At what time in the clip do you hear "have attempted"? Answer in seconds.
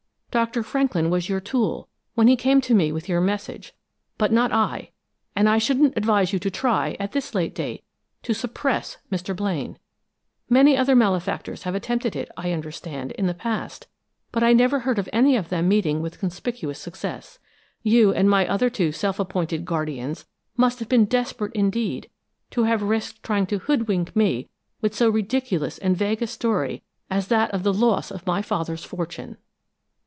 11.63-12.15